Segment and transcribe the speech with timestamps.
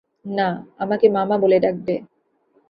[0.29, 0.47] না,
[0.77, 1.95] আমাকে মামা বলে ডাকবে।